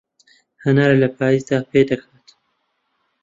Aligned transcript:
هەنار 0.63 0.91
لە 1.01 1.07
پایزدا 1.17 1.57
پێدەگات 1.71 2.27